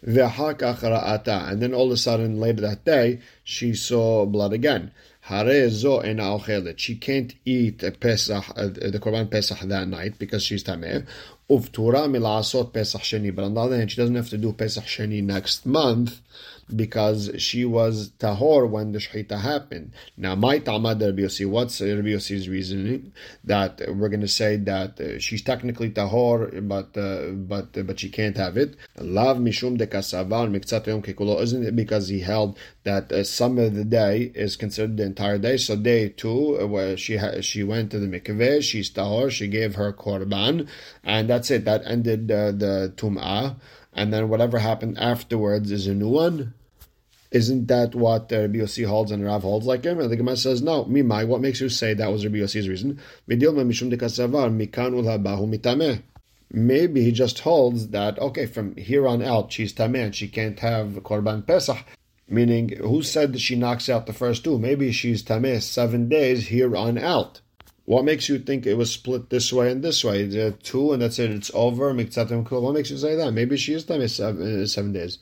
And 0.04 0.16
then 0.16 1.74
all 1.74 1.86
of 1.86 1.92
a 1.92 1.96
sudden, 1.96 2.40
later 2.40 2.60
that 2.62 2.84
day, 2.84 3.20
she 3.44 3.72
saw 3.72 4.26
blood 4.26 4.52
again. 4.52 4.90
She 5.24 6.96
can't 6.96 7.34
eat 7.44 7.82
a 7.84 7.92
Pesach, 7.92 8.44
uh, 8.56 8.66
the 8.66 8.98
Korban 9.00 9.30
Pesach 9.30 9.60
that 9.60 9.86
night 9.86 10.18
because 10.18 10.42
she's 10.42 10.64
tameh. 10.64 11.06
Uvtura 11.48 12.08
milasot 12.08 12.72
Pesach 12.72 13.02
sheni. 13.02 13.34
But 13.34 13.44
on 13.44 13.54
the 13.54 13.60
other 13.60 13.76
hand, 13.76 13.90
she 13.90 13.98
doesn't 13.98 14.16
have 14.16 14.30
to 14.30 14.38
do 14.38 14.52
Pesach 14.52 14.84
sheni 14.84 15.22
next 15.22 15.64
month 15.64 16.20
because 16.74 17.30
she 17.38 17.64
was 17.64 18.10
tahor 18.18 18.68
when 18.68 18.92
the 18.92 18.98
shechita 18.98 19.40
happened. 19.40 19.92
Now, 20.16 20.34
my 20.34 20.58
tamad 20.58 21.00
Rabbi 21.00 21.22
Yossi, 21.22 21.48
what's 21.48 21.80
Rabbi 21.80 22.08
Yossi's 22.08 22.48
reasoning 22.48 23.12
that 23.44 23.80
we're 23.88 24.08
going 24.08 24.20
to 24.20 24.28
say 24.28 24.56
that 24.56 25.00
uh, 25.00 25.18
she's 25.18 25.42
technically 25.42 25.90
tahor, 25.90 26.66
but 26.66 26.96
uh, 26.98 27.32
but 27.32 27.76
uh, 27.76 27.82
but 27.82 28.00
she 28.00 28.08
can't 28.08 28.36
have 28.36 28.56
it? 28.56 28.76
Lav 28.96 29.36
mishum 29.36 29.76
de 29.76 29.86
kasavar 29.86 30.50
miktzat 30.50 30.86
yom 30.86 31.02
kekulo. 31.02 31.40
Isn't 31.40 31.64
it 31.64 31.76
because 31.76 32.08
he 32.08 32.20
held 32.20 32.58
that 32.84 33.12
uh, 33.12 33.24
some 33.24 33.58
of 33.58 33.74
the 33.74 33.84
day 33.84 34.32
is 34.34 34.56
considered 34.56 34.96
the 34.96 35.04
entire 35.04 35.38
day? 35.38 35.56
So 35.56 35.76
day 35.76 36.08
two, 36.08 36.60
uh, 36.60 36.66
where 36.66 36.96
she 36.96 37.16
ha- 37.16 37.40
she 37.40 37.62
went 37.62 37.90
to 37.90 37.98
the 37.98 38.06
mikveh, 38.06 38.62
she's 38.62 38.90
tahor, 38.90 39.30
she 39.30 39.48
gave 39.48 39.74
her 39.76 39.92
korban, 39.92 40.68
and 41.02 41.28
that's 41.28 41.50
it. 41.50 41.64
That 41.64 41.82
ended 41.86 42.30
uh, 42.30 42.52
the 42.52 42.92
tum'ah 42.96 43.56
and 43.92 44.12
then 44.12 44.28
whatever 44.28 44.58
happened 44.58 44.98
afterwards 44.98 45.70
is 45.70 45.86
a 45.86 45.94
new 45.94 46.08
one. 46.08 46.54
Isn't 47.30 47.68
that 47.68 47.94
what 47.94 48.32
uh, 48.32 48.40
Rabbi 48.40 48.58
Yossi 48.58 48.86
holds 48.86 49.10
and 49.10 49.24
Rav 49.24 49.42
holds 49.42 49.66
like 49.66 49.84
him? 49.84 49.98
And 49.98 50.10
the 50.10 50.16
Gemara 50.16 50.36
says, 50.36 50.60
no, 50.60 50.84
mimai, 50.84 51.26
what 51.26 51.40
makes 51.40 51.60
you 51.60 51.68
say 51.68 51.94
that 51.94 52.12
was 52.12 52.24
Rabbi 52.24 52.38
Yossi's 52.38 52.68
reason? 52.68 53.00
Maybe 56.54 57.04
he 57.04 57.12
just 57.12 57.40
holds 57.40 57.88
that, 57.88 58.18
okay, 58.18 58.46
from 58.46 58.76
here 58.76 59.08
on 59.08 59.22
out, 59.22 59.52
she's 59.52 59.72
tameh 59.72 60.04
and 60.04 60.14
she 60.14 60.28
can't 60.28 60.58
have 60.58 60.88
Korban 61.02 61.46
Pesach. 61.46 61.78
Meaning, 62.32 62.70
who 62.78 63.02
said 63.02 63.34
that 63.34 63.40
she 63.40 63.56
knocks 63.56 63.90
out 63.90 64.06
the 64.06 64.14
first 64.14 64.42
two? 64.42 64.58
Maybe 64.58 64.90
she's 64.90 65.22
tameh 65.22 65.60
seven 65.60 66.08
days 66.08 66.46
here 66.46 66.74
on 66.74 66.96
out. 66.96 67.42
What 67.84 68.06
makes 68.06 68.26
you 68.26 68.38
think 68.38 68.64
it 68.64 68.78
was 68.78 68.90
split 68.90 69.28
this 69.28 69.52
way 69.52 69.70
and 69.70 69.84
this 69.84 70.02
way? 70.02 70.24
The 70.24 70.52
two 70.62 70.94
and 70.94 71.02
that's 71.02 71.18
it, 71.18 71.30
it's 71.30 71.50
over. 71.52 71.88
What 71.88 72.72
makes 72.74 72.90
you 72.90 72.96
say 72.96 73.16
that? 73.16 73.32
Maybe 73.32 73.58
she 73.58 73.74
is 73.74 73.84
tameh 73.84 74.08
seven, 74.08 74.62
uh, 74.62 74.66
seven 74.66 74.94
days. 74.94 75.18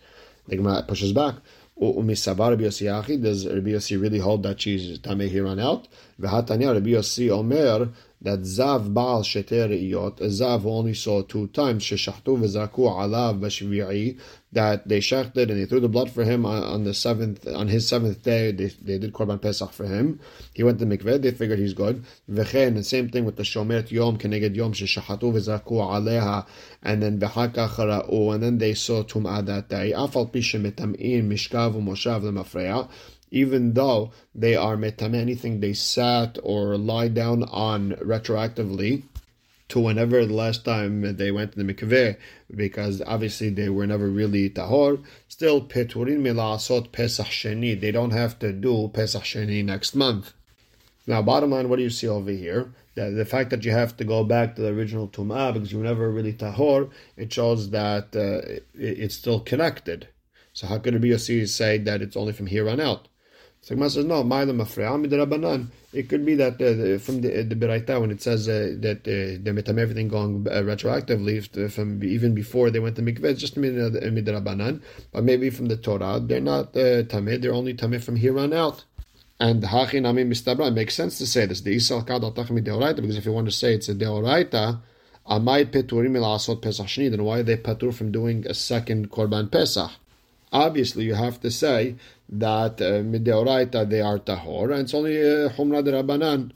The 0.46 0.56
Gemara 0.56 0.84
pushes 0.86 1.12
back. 1.12 1.34
Does 1.80 2.26
Rabbi 2.28 2.62
Yossi 2.62 4.00
really 4.00 4.18
hold 4.18 4.44
that 4.44 4.60
she's 4.60 4.98
tameh 5.00 5.28
here 5.28 5.48
on 5.48 5.58
out? 5.58 5.88
Rabbi 6.18 6.38
Yossi 6.38 7.28
Omer 7.28 7.88
that 8.22 8.40
Zav 8.40 8.92
Baal 8.92 9.22
Sheter 9.22 9.70
Iyot, 9.70 10.18
Zav 10.18 10.66
only 10.66 10.92
saw 10.92 11.22
two 11.22 11.46
times, 11.48 11.84
Sheshachtu 11.84 12.38
v'zaku 12.38 12.86
alav 12.86 13.40
b'shvi'i, 13.40 14.18
that 14.52 14.88
they 14.88 14.98
shechted 14.98 15.48
and 15.48 15.60
they 15.60 15.64
threw 15.64 15.80
the 15.80 15.88
blood 15.88 16.10
for 16.10 16.24
him 16.24 16.44
on, 16.44 16.84
the 16.84 16.92
seventh, 16.94 17.46
on 17.46 17.68
his 17.68 17.86
seventh 17.86 18.22
day, 18.22 18.50
they, 18.50 18.66
they 18.66 18.98
did 18.98 19.12
Korban 19.12 19.40
Pesach 19.40 19.72
for 19.72 19.86
him. 19.86 20.18
He 20.54 20.62
went 20.62 20.80
to 20.80 20.86
mikveh, 20.86 21.22
they 21.22 21.30
figured 21.30 21.58
he's 21.58 21.74
good. 21.74 22.04
V'chein, 22.28 22.74
the 22.74 22.82
same 22.82 23.08
thing 23.08 23.24
with 23.24 23.36
the 23.36 23.44
Shomeret 23.44 23.90
Yom, 23.90 24.18
Keneged 24.18 24.56
Yom, 24.56 24.72
Sheshachatu 24.72 25.32
v'zaku 25.32 25.72
aleha, 25.72 26.46
and 26.82 27.02
then 27.02 27.20
V'haka 27.20 27.68
chara'u, 27.68 28.34
and 28.34 28.42
then 28.42 28.58
they 28.58 28.74
saw 28.74 29.04
Tum'ah 29.04 29.44
that 29.46 29.68
day. 29.68 29.92
Afal 29.92 30.30
pishem 30.30 30.70
mishkav 30.70 31.74
u'moshav 31.74 32.22
l'mafreya, 32.22 32.88
even 33.30 33.74
though 33.74 34.10
they 34.34 34.56
are 34.56 34.76
metam 34.76 35.14
anything 35.14 35.60
they 35.60 35.72
sat 35.72 36.38
or 36.42 36.76
lie 36.76 37.06
down 37.06 37.44
on 37.44 37.92
retroactively 38.02 39.04
to 39.70 39.80
whenever 39.80 40.24
the 40.24 40.34
last 40.34 40.64
time 40.64 41.16
they 41.16 41.30
went 41.30 41.52
to 41.52 41.62
the 41.62 41.74
mikveh, 41.74 42.16
because 42.54 43.02
obviously 43.06 43.50
they 43.50 43.68
were 43.68 43.86
never 43.86 44.08
really 44.08 44.50
tahor. 44.50 45.02
Still, 45.28 45.60
peturin 45.62 46.20
milasot 46.20 46.92
pesach 46.92 47.26
sheni. 47.26 47.80
They 47.80 47.92
don't 47.92 48.12
have 48.12 48.38
to 48.40 48.52
do 48.52 48.88
pesach 48.92 49.22
sheni 49.22 49.64
next 49.64 49.94
month. 49.94 50.32
Now, 51.06 51.22
bottom 51.22 51.50
line, 51.50 51.68
what 51.68 51.76
do 51.76 51.82
you 51.82 51.90
see 51.90 52.08
over 52.08 52.30
here? 52.30 52.72
That 52.94 53.10
the 53.10 53.24
fact 53.24 53.50
that 53.50 53.64
you 53.64 53.70
have 53.72 53.96
to 53.96 54.04
go 54.04 54.24
back 54.24 54.56
to 54.56 54.62
the 54.62 54.68
original 54.68 55.08
tumah 55.08 55.54
because 55.54 55.72
you 55.72 55.78
were 55.78 55.84
never 55.84 56.10
really 56.10 56.32
tahor, 56.32 56.90
it 57.16 57.32
shows 57.32 57.70
that 57.70 58.14
uh, 58.14 58.46
it, 58.46 58.66
it's 58.74 59.14
still 59.14 59.40
connected. 59.40 60.08
So 60.52 60.66
how 60.66 60.78
could 60.78 60.94
it 60.94 61.00
be 61.00 61.12
a 61.12 61.18
series 61.18 61.54
say 61.54 61.78
that 61.78 62.02
it's 62.02 62.16
only 62.16 62.32
from 62.32 62.46
here 62.46 62.68
on 62.68 62.80
out? 62.80 63.08
So 63.62 63.74
Gemara 63.74 63.90
says 63.90 64.04
no. 64.06 64.24
Ma'ila 64.24 64.56
mafreya 64.56 64.96
midrabanan. 65.04 65.66
It 65.92 66.08
could 66.08 66.24
be 66.24 66.34
that 66.36 66.54
uh, 66.54 66.98
from 66.98 67.20
the 67.20 67.42
the 67.42 67.54
Beraita 67.54 68.00
when 68.00 68.10
it 68.10 68.22
says 68.22 68.48
uh, 68.48 68.74
that 68.78 69.00
uh, 69.00 69.42
they 69.42 69.50
metam 69.50 69.78
everything 69.78 70.08
going 70.08 70.46
uh, 70.48 70.62
retroactively 70.62 71.70
from 71.70 72.02
even 72.02 72.34
before 72.34 72.70
they 72.70 72.78
went 72.78 72.96
to 72.96 73.02
mikveh, 73.02 73.24
it's 73.24 73.40
just 73.40 73.56
midrabanan. 73.56 74.80
But 75.12 75.24
maybe 75.24 75.50
from 75.50 75.66
the 75.66 75.76
Torah, 75.76 76.20
they're 76.20 76.40
not 76.40 76.68
uh, 76.76 77.02
tamid. 77.04 77.42
They're 77.42 77.52
only 77.52 77.74
tamid 77.74 78.02
from 78.02 78.16
here 78.16 78.38
on 78.38 78.54
out. 78.54 78.84
And 79.38 79.62
hachi 79.62 80.00
nami 80.00 80.24
mistabra. 80.24 80.68
It 80.68 80.74
makes 80.74 80.94
sense 80.94 81.18
to 81.18 81.26
say 81.26 81.44
this. 81.44 81.60
The 81.60 81.76
isal 81.76 82.06
kad 82.06 82.22
deoraita 82.22 82.96
because 82.96 83.18
if 83.18 83.26
you 83.26 83.32
want 83.32 83.48
to 83.48 83.52
say 83.52 83.74
it's 83.74 83.90
a 83.90 83.94
deoraita. 83.94 84.80
Amay 85.28 85.66
peturim 85.66 86.16
asot 86.16 86.62
pesach 86.62 86.86
shni. 86.86 87.10
Then 87.10 87.24
why 87.24 87.40
are 87.40 87.42
they 87.42 87.58
patur 87.58 87.92
from 87.92 88.10
doing 88.10 88.46
a 88.46 88.54
second 88.54 89.10
korban 89.10 89.52
pesach? 89.52 89.90
Obviously, 90.52 91.04
you 91.04 91.14
have 91.14 91.40
to 91.40 91.50
say 91.50 91.96
that 92.28 92.80
uh, 92.80 93.84
they 93.84 94.00
are 94.00 94.18
tahor, 94.18 94.72
and 94.72 94.80
it's 94.82 94.94
only 94.94 95.12
humra 95.12 95.78
uh, 95.78 95.82
de 95.82 95.92
rabbanan. 95.92 96.52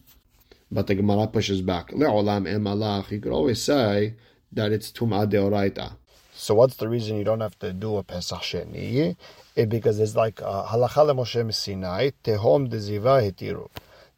But 0.70 0.88
the 0.88 0.96
Gemara 0.96 1.28
pushes 1.28 1.62
back. 1.62 1.90
Le'olam 1.90 2.48
emalach. 2.48 3.10
You 3.10 3.20
could 3.20 3.32
always 3.32 3.62
say 3.62 4.14
that 4.52 4.72
it's 4.72 4.90
tumah 4.90 5.30
deoraita. 5.30 5.92
So 6.34 6.54
what's 6.54 6.76
the 6.76 6.88
reason 6.88 7.16
you 7.16 7.24
don't 7.24 7.40
have 7.40 7.58
to 7.60 7.72
do 7.72 7.96
a 7.96 8.02
Pesach 8.02 8.40
Sheni? 8.40 9.16
It, 9.54 9.68
because 9.68 10.00
it's 10.00 10.16
like 10.16 10.42
uh, 10.42 10.66
halacha 10.66 11.14
Moshe 11.14 11.54
Sinai 11.54 12.10
tehom 12.24 12.68
deziva 12.68 13.22
hitiru. 13.22 13.68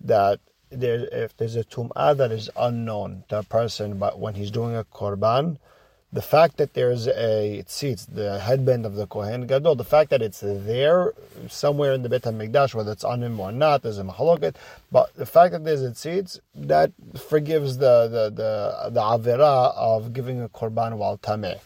That 0.01 0.41
there, 0.71 1.07
if 1.13 1.37
there's 1.37 1.57
a 1.57 1.65
tumah 1.65 2.17
that 2.17 2.33
is 2.33 2.49
unknown 2.57 3.25
to 3.29 3.41
a 3.41 3.43
person, 3.43 3.99
but 3.99 4.19
when 4.19 4.35
he's 4.35 4.51
doing 4.51 4.75
a 4.75 4.85
korban, 4.85 5.59
the 6.17 6.23
fact 6.23 6.57
that 6.57 6.73
there's 6.73 7.07
a 7.09 7.63
tzitz, 7.67 8.07
the 8.11 8.41
headband 8.41 8.87
of 8.87 8.95
the 8.95 9.07
Kohen 9.07 9.47
Gadol, 9.47 9.75
the 9.75 9.85
fact 9.85 10.09
that 10.09 10.23
it's 10.23 10.41
there 10.41 11.13
somewhere 11.47 11.93
in 11.93 12.01
the 12.01 12.09
Beit 12.09 12.23
HaMikdash, 12.23 12.73
whether 12.75 12.91
it's 12.91 13.05
on 13.05 13.23
him 13.23 13.39
or 13.39 13.53
not, 13.53 13.83
there's 13.83 13.99
a 13.99 14.03
mahaloket, 14.03 14.55
but 14.91 15.15
the 15.15 15.27
fact 15.27 15.53
that 15.53 15.63
there's 15.65 15.83
a 15.83 15.91
tzitz, 15.91 16.41
that 16.55 16.91
forgives 17.19 17.77
the, 17.77 18.09
the, 18.09 18.25
the, 18.31 18.91
the 18.93 19.01
avera 19.01 19.75
of 19.77 20.15
giving 20.15 20.41
a 20.41 20.49
korban 20.49 20.97
while 20.97 21.19
tameh. 21.19 21.61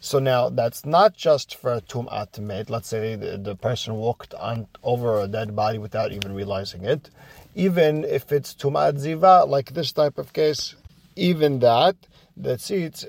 So 0.00 0.20
now 0.20 0.50
that's 0.50 0.86
not 0.86 1.16
just 1.16 1.56
for 1.56 1.74
a 1.74 1.80
tum'at 1.80 2.38
mate. 2.38 2.70
Let's 2.70 2.86
say 2.86 3.16
the, 3.16 3.38
the 3.38 3.56
person 3.56 3.96
walked 3.96 4.34
on 4.34 4.68
over 4.84 5.20
a 5.20 5.26
dead 5.26 5.56
body 5.56 5.78
without 5.78 6.12
even 6.12 6.32
realizing 6.32 6.84
it. 6.84 7.10
Even 7.56 8.04
if 8.04 8.30
it's 8.30 8.54
tum'at 8.54 8.98
ziva, 9.04 9.48
like 9.48 9.74
this 9.74 9.90
type 9.90 10.16
of 10.16 10.32
case, 10.32 10.76
even 11.16 11.58
that, 11.58 11.96
the 12.36 12.54
tzitz 12.54 13.04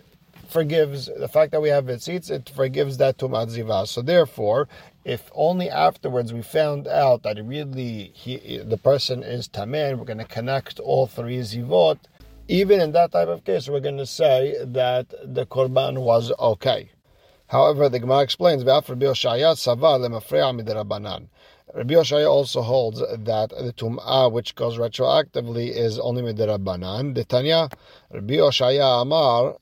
forgives 0.52 1.10
the 1.18 1.28
fact 1.28 1.52
that 1.52 1.62
we 1.62 1.70
have 1.70 1.90
seats. 2.02 2.30
It 2.30 2.52
forgives 2.54 2.98
that 2.98 3.18
tumat 3.18 3.48
ziva. 3.50 3.88
So 3.88 4.02
therefore, 4.02 4.68
if 5.06 5.32
only 5.34 5.70
afterwards 5.70 6.34
we 6.34 6.42
found 6.42 6.88
out 6.88 7.24
that 7.24 7.44
really 7.44 8.12
he, 8.14 8.60
the 8.60 8.78
person 8.78 9.24
is 9.24 9.48
tamen, 9.48 9.98
we're 9.98 10.06
going 10.06 10.18
to 10.20 10.26
connect 10.26 10.80
all 10.80 11.08
three 11.08 11.40
zivot. 11.40 11.98
Even 12.48 12.82
in 12.82 12.92
that 12.92 13.12
type 13.12 13.30
of 13.30 13.44
case, 13.46 13.70
we're 13.70 13.80
going 13.80 13.98
to 13.98 14.06
say 14.06 14.58
that 14.64 15.08
the 15.24 15.46
korban 15.46 16.00
was 16.00 16.32
okay. 16.38 16.92
However, 17.48 17.90
the 17.90 18.00
Gemara 18.00 18.22
explains, 18.22 18.64
Rabbi 21.74 21.94
Yoshaya 21.94 22.30
also 22.30 22.62
holds 22.62 23.00
that 23.00 23.50
the 23.50 23.74
tum'ah 23.78 24.30
which 24.32 24.56
goes 24.56 24.78
retroactively 24.78 25.70
is 25.70 25.98
only 26.00 26.22
midirabanan. 26.22 27.16
The 27.16 27.24
Tanya, 27.24 27.70
Rabbi 28.12 28.34
Yoshaya 28.34 29.02
Amar, 29.02 29.56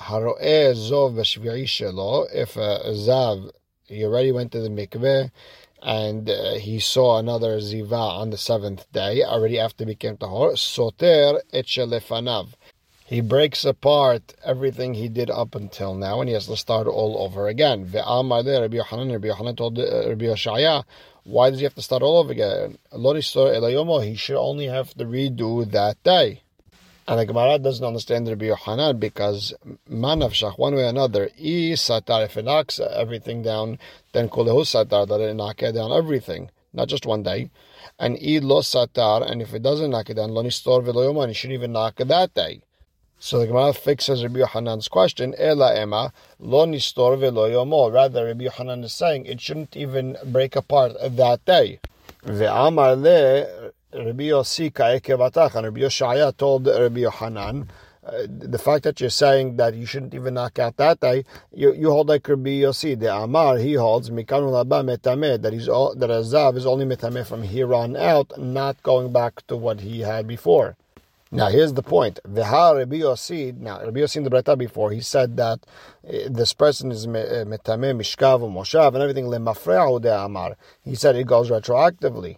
Zov 0.00 1.14
shelo, 1.16 2.26
if 2.32 2.56
a 2.56 2.80
zav, 2.92 3.50
he 3.86 4.04
already 4.04 4.32
went 4.32 4.52
to 4.52 4.60
the 4.60 4.68
mikveh, 4.68 5.30
and 5.82 6.28
uh, 6.28 6.54
he 6.54 6.78
saw 6.78 7.18
another 7.18 7.58
ziva 7.58 7.92
on 7.92 8.30
the 8.30 8.38
seventh 8.38 8.90
day, 8.92 9.22
already 9.22 9.58
after 9.58 9.84
he 9.84 9.92
became 9.92 10.16
tahor, 10.16 10.56
soter 10.56 11.40
et. 11.52 11.66
He 13.06 13.22
breaks 13.22 13.64
apart 13.64 14.34
everything 14.44 14.92
he 14.92 15.08
did 15.08 15.30
up 15.30 15.54
until 15.54 15.94
now, 15.94 16.20
and 16.20 16.28
he 16.28 16.34
has 16.34 16.46
to 16.46 16.56
start 16.56 16.86
all 16.86 17.16
over 17.22 17.48
again. 17.48 17.90
Rabbi 17.92 17.98
Yochanan, 17.98 19.12
Rabbi 19.12 19.28
Yochanan 19.28 19.56
told 19.56 19.78
uh, 19.78 20.08
Rabbi 20.10 20.26
Yoshaya, 20.26 20.84
why 21.24 21.48
does 21.50 21.58
he 21.58 21.64
have 21.64 21.74
to 21.74 21.82
start 21.82 22.02
all 22.02 22.18
over 22.18 22.32
again? 22.32 22.76
He 22.92 24.14
should 24.14 24.38
only 24.38 24.66
have 24.66 24.94
to 24.94 25.04
redo 25.04 25.70
that 25.70 26.02
day. 26.02 26.42
And 27.08 27.18
the 27.18 27.24
Gemara 27.24 27.58
doesn't 27.58 27.86
understand 27.86 28.28
Rabbi 28.28 28.44
Yohanan 28.44 28.98
because 28.98 29.54
manavshach, 29.90 30.58
one 30.58 30.74
way 30.74 30.82
or 30.82 30.88
another, 30.88 31.30
i 31.38 31.72
satar, 31.72 32.26
if 32.26 32.36
it 32.36 32.44
knocks 32.44 32.78
everything 32.80 33.42
down, 33.42 33.78
then 34.12 34.28
kolehu 34.28 34.60
satar, 34.60 35.08
that 35.08 35.18
it 35.18 35.32
knock 35.32 35.56
down 35.56 35.90
everything, 35.90 36.50
not 36.74 36.88
just 36.88 37.06
one 37.06 37.22
day. 37.22 37.48
And 37.98 38.18
i 38.18 38.40
lo 38.42 38.60
satar, 38.60 39.26
and 39.26 39.40
if 39.40 39.54
it 39.54 39.62
doesn't 39.62 39.90
knock 39.90 40.10
it 40.10 40.14
down, 40.14 40.32
lo 40.32 40.42
nistor 40.42 40.84
velo 40.84 41.22
it 41.22 41.32
shouldn't 41.32 41.54
even 41.54 41.72
knock 41.72 41.96
that 41.96 42.34
day. 42.34 42.60
So 43.18 43.38
the 43.38 43.46
Gemara 43.46 43.72
fixes 43.72 44.22
Rabbi 44.22 44.40
Yohanan's 44.40 44.88
question, 44.88 45.34
Ela 45.38 45.80
ema, 45.80 46.12
lo 46.38 46.66
nistor 46.66 47.18
velo 47.18 47.48
yomo. 47.48 47.90
Rather, 47.90 48.26
Rabbi 48.26 48.44
Yohanan 48.44 48.84
is 48.84 48.92
saying 48.92 49.24
it 49.24 49.40
shouldn't 49.40 49.74
even 49.74 50.18
break 50.26 50.56
apart 50.56 50.92
that 51.00 51.42
day. 51.46 51.80
Ve'amar 52.22 53.00
le 53.00 53.72
Rabbi 53.90 54.24
Yossi 54.24 54.72
Ka'ekevatach, 54.72 55.54
and 55.54 55.64
Rabbi 55.64 55.80
Yoshaya 55.80 56.36
told 56.36 56.66
Rabbi 56.66 57.00
Yohanan, 57.00 57.70
uh, 58.04 58.26
the 58.28 58.58
fact 58.58 58.84
that 58.84 59.00
you're 59.00 59.08
saying 59.08 59.56
that 59.56 59.74
you 59.74 59.86
shouldn't 59.86 60.12
even 60.12 60.34
knock 60.34 60.58
out 60.58 60.76
that 60.76 61.00
day, 61.00 61.24
you, 61.54 61.72
you 61.72 61.90
hold 61.90 62.08
like 62.08 62.28
Rabbi 62.28 62.60
Yossi. 62.60 62.98
The 62.98 63.14
Amar 63.14 63.56
he 63.56 63.74
holds 63.74 64.10
mikanu 64.10 64.52
laba 64.52 64.84
metameh 64.84 65.40
that 65.40 65.54
he's 65.54 65.70
all, 65.70 65.94
that 65.94 66.10
a 66.10 66.20
zav 66.20 66.56
is 66.56 66.66
only 66.66 66.84
metameh 66.84 67.26
from 67.26 67.42
here 67.42 67.72
on 67.72 67.96
out, 67.96 68.38
not 68.38 68.82
going 68.82 69.10
back 69.10 69.46
to 69.46 69.56
what 69.56 69.80
he 69.80 70.00
had 70.00 70.26
before. 70.26 70.76
Now 71.30 71.48
here's 71.48 71.72
the 71.72 71.82
point. 71.82 72.20
V'ha 72.28 72.76
Rabbi 72.76 72.96
Yossi. 72.96 73.56
Now 73.56 73.80
Rabbi 73.80 74.00
Yossi 74.00 74.16
in 74.16 74.24
the 74.24 74.30
Beraita 74.30 74.56
before 74.58 74.90
he 74.90 75.00
said 75.00 75.38
that 75.38 75.60
uh, 76.06 76.28
this 76.28 76.52
person 76.52 76.92
is 76.92 77.06
metameh 77.06 77.96
mishkav 77.96 78.40
moshav 78.40 78.88
and 78.88 78.98
everything 78.98 79.24
lemafre'u 79.24 80.00
de 80.02 80.14
Amar. 80.14 80.58
He 80.82 80.94
said 80.94 81.16
it 81.16 81.26
goes 81.26 81.50
retroactively. 81.50 82.36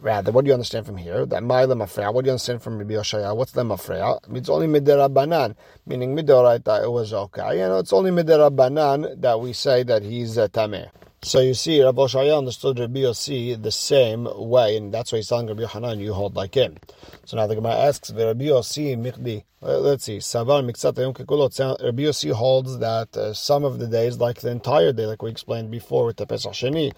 Rather, 0.00 0.32
what 0.32 0.44
do 0.44 0.48
you 0.48 0.54
understand 0.54 0.86
from 0.86 0.96
here? 0.96 1.26
That 1.26 1.42
my 1.42 1.64
lemafreya. 1.64 2.12
What 2.12 2.24
do 2.24 2.28
you 2.28 2.32
understand 2.32 2.62
from 2.62 2.78
Rabbi 2.78 2.94
Yoshaya? 2.94 3.36
What's 3.36 3.52
the 3.52 3.62
lemafreya? 3.62 4.36
It's 4.36 4.48
only 4.48 4.66
midirabanan, 4.66 5.56
meaning 5.86 6.16
midoraita. 6.16 6.84
It 6.84 6.90
was 6.90 7.12
okay. 7.12 7.60
You 7.60 7.68
know, 7.68 7.78
it's 7.78 7.92
only 7.92 8.10
midirabanan 8.10 9.20
that 9.20 9.40
we 9.40 9.52
say 9.52 9.82
that 9.84 10.02
he's 10.02 10.36
a 10.36 10.48
tameh. 10.48 10.90
So 11.22 11.40
you 11.40 11.54
see, 11.54 11.82
Rabbi 11.82 12.02
Yoshaya 12.02 12.38
understood 12.38 12.78
Rabbi 12.78 13.00
Yossi 13.00 13.60
the 13.60 13.72
same 13.72 14.28
way, 14.36 14.76
and 14.76 14.94
that's 14.94 15.10
why 15.10 15.18
he's 15.18 15.28
telling 15.28 15.48
Rabbi 15.48 15.62
Yohanan, 15.62 15.98
you 15.98 16.12
hold 16.12 16.36
like 16.36 16.54
him. 16.54 16.76
So 17.24 17.36
now 17.36 17.48
the 17.48 17.56
Gemara 17.56 17.74
asks, 17.74 18.12
Rabbi 18.12 18.44
Yossi 18.44 18.96
michdi. 18.96 19.42
Let's 19.60 20.04
see, 20.04 20.18
Savar 20.18 20.62
miksat 20.64 20.94
kekulot. 21.14 21.82
Rabbi 21.82 22.02
Yossi 22.04 22.30
holds 22.30 22.78
that 22.78 23.16
uh, 23.16 23.34
some 23.34 23.64
of 23.64 23.80
the 23.80 23.88
days, 23.88 24.18
like 24.18 24.40
the 24.40 24.50
entire 24.50 24.92
day, 24.92 25.06
like 25.06 25.20
we 25.20 25.30
explained 25.30 25.70
before 25.72 26.06
with 26.06 26.18
the 26.18 26.26
Pesach 26.26 26.52
Sheni, 26.52 26.92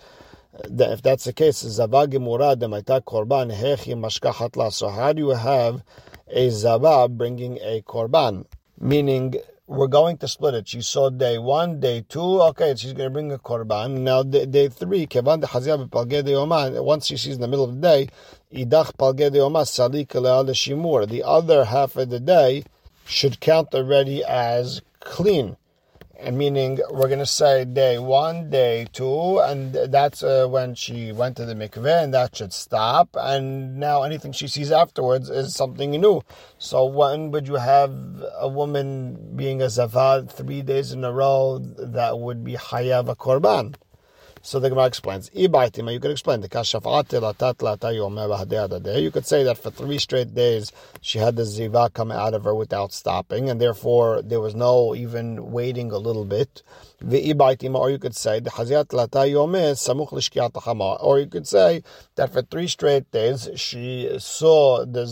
if 0.65 1.03
that's 1.03 1.25
the 1.25 1.33
case, 1.33 1.63
Zavah 1.65 2.09
Gemura 2.09 2.57
Demaita 2.57 3.03
Korban 3.03 3.55
Hechi 3.55 3.95
Mashkachat 3.95 4.73
So 4.73 4.89
how 4.89 5.13
do 5.13 5.23
you 5.23 5.31
have 5.31 5.83
a 6.29 6.49
Zavah 6.49 7.11
bringing 7.17 7.59
a 7.59 7.83
Korban? 7.83 8.47
Meaning, 8.81 9.35
we're 9.69 9.87
going 9.87 10.17
to 10.17 10.27
split 10.27 10.55
it. 10.55 10.67
She 10.67 10.81
saw 10.81 11.11
day 11.11 11.37
one, 11.37 11.79
day 11.79 12.03
two. 12.09 12.41
Okay, 12.41 12.75
she's 12.75 12.95
going 12.95 13.11
to 13.11 13.13
bring 13.13 13.31
a 13.31 13.39
korban. 13.39 13.99
Now 14.01 14.23
day, 14.23 14.47
day 14.47 14.69
three, 14.69 15.07
kevan 15.07 15.41
de 15.41 16.83
Once 16.83 17.07
she 17.07 17.19
sees 17.19 17.35
in 17.35 17.43
the 17.43 17.49
middle 17.49 17.67
of 17.67 17.75
the 17.75 17.81
day, 17.81 18.09
idach. 18.51 18.97
The 21.11 21.23
other 21.23 21.65
half 21.67 21.97
of 21.97 22.09
the 22.09 22.19
day 22.19 22.65
should 23.05 23.41
count 23.41 23.75
already 23.75 24.25
as 24.25 24.81
clean 25.01 25.58
meaning 26.33 26.79
we're 26.91 27.09
going 27.09 27.19
to 27.19 27.27
say 27.27 27.65
day 27.65 27.99
one, 27.99 28.51
day 28.51 28.87
two, 28.93 29.39
and 29.41 29.73
that's 29.73 30.23
uh, 30.23 30.47
when 30.49 30.75
she 30.75 31.13
went 31.13 31.37
to 31.37 31.45
the 31.45 31.55
mikveh, 31.55 32.05
and 32.05 32.15
that 32.15 32.37
should 32.37 32.53
stop. 32.53 33.09
And 33.15 33.79
now 33.79 34.03
anything 34.03 34.33
she 34.33 34.49
sees 34.49 34.73
afterwards 34.73 35.31
is 35.31 35.55
something 35.55 35.91
new. 35.93 36.23
So 36.59 36.85
when 36.85 37.31
would 37.31 37.47
you 37.47 37.55
have 37.55 37.93
a 38.39 38.49
woman 38.49 39.37
being 39.37 39.63
a 39.63 39.67
zavad 39.67 40.31
three 40.31 40.63
days 40.63 40.93
in 40.93 41.05
a 41.05 41.13
row 41.13 41.59
that 41.59 42.19
would 42.19 42.45
be 42.45 42.55
hayav 42.55 43.09
a 43.09 43.17
korban? 43.17 43.75
So 44.43 44.61
the 44.61 44.71
Gemara 44.71 44.87
explains, 44.87 45.31
you 45.35 45.49
could 45.49 46.11
explain 46.11 46.41
the 46.41 46.49
You 49.01 49.11
could 49.11 49.27
say 49.27 49.43
that 49.45 49.59
for 49.59 49.71
three 49.71 49.99
straight 49.99 50.35
days 50.35 50.73
she 51.01 51.19
had 51.19 51.37
the 51.37 51.43
ziva 51.43 51.93
come 51.93 52.11
out 52.11 52.35
of 52.35 52.45
her 52.45 52.55
without 52.55 52.93
stopping, 52.93 53.51
and 53.51 53.61
therefore 53.61 54.23
there 54.23 54.41
was 54.41 54.55
no 54.55 54.95
even 54.95 55.51
waiting 55.51 55.91
a 55.91 55.99
little 55.99 56.25
bit. 56.25 56.63
Or 57.03 57.91
you 57.91 57.99
could 57.99 58.17
say 58.17 58.41
the 58.41 58.51
Or 61.01 61.19
you 61.19 61.27
could 61.27 61.47
say 61.47 61.83
that 62.17 62.33
for 62.33 62.43
three 62.43 62.69
straight 62.69 63.11
days 63.11 63.49
she 63.57 64.11
saw 64.19 64.85
the 64.85 65.05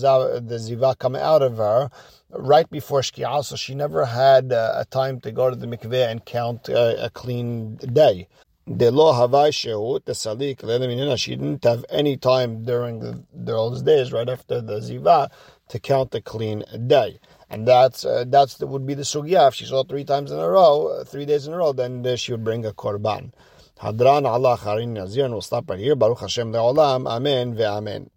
the 0.43 0.57
ziva 0.57 0.99
come 0.99 1.17
out 1.17 1.43
of 1.43 1.57
her 1.59 1.91
right 2.31 2.69
before 2.71 3.01
Shkia, 3.01 3.45
so 3.45 3.57
she 3.57 3.75
never 3.75 4.05
had 4.07 4.53
uh, 4.53 4.75
a 4.77 4.85
time 4.85 5.21
to 5.21 5.33
go 5.33 5.51
to 5.51 5.57
the 5.57 5.67
mikveh 5.67 6.11
and 6.11 6.25
count 6.25 6.69
uh, 6.69 6.95
a 6.99 7.11
clean 7.11 7.77
day. 7.77 8.29
The 8.69 8.91
law 8.91 9.15
havai 9.15 9.51
shehut 9.51 10.07
the 10.07 10.13
salik 10.13 11.19
she 11.19 11.37
didn't 11.37 11.63
have 11.63 11.85
any 11.89 12.17
time 12.17 12.65
during 12.65 12.99
the, 12.99 13.23
those 13.33 13.83
days 13.83 14.13
right 14.13 14.29
after 14.29 14.61
the 14.61 14.81
ziva 14.81 15.31
to 15.69 15.79
count 15.79 16.11
the 16.11 16.21
clean 16.21 16.65
day. 16.89 17.21
And 17.49 17.69
that's 17.69 18.05
uh, 18.05 18.25
that's 18.27 18.57
the, 18.57 18.67
would 18.67 18.85
be 18.85 18.95
the 18.95 19.03
sugya. 19.03 19.47
If 19.49 19.55
she 19.55 19.67
saw 19.67 19.85
three 19.85 20.03
times 20.03 20.33
in 20.33 20.41
a 20.41 20.51
row, 20.51 20.89
uh, 20.89 21.05
three 21.05 21.25
days 21.25 21.47
in 21.47 21.53
a 21.53 21.59
row, 21.59 21.73
then 21.73 22.05
uh, 22.05 22.17
she 22.17 22.33
would 22.33 22.43
bring 22.43 22.67
a 22.67 22.73
korban. 22.73 23.33
Hadran 23.81 24.27
Allah 24.27 24.59
Harin 24.59 24.89
Nazir, 24.89 25.27
and 25.27 25.35
we'll 25.35 25.43
stop 25.43 25.71
right 25.71 25.79
here. 25.79 25.95
Baruch 25.95 26.19
Hashem 26.19 26.51
le'olam. 26.53 27.09
Amen 27.09 27.55
ve'amen. 27.55 28.09